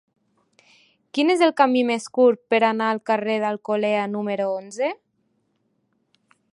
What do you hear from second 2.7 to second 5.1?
anar al carrer d'Alcolea número onze?